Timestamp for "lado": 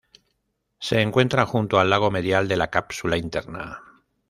1.91-2.09